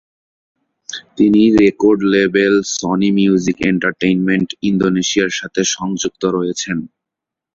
[1.17, 6.77] তিনি record label Sony Music Entertainment ইন্দোনেশিয়ার সাথে সংযুক্ত রয়েছেন।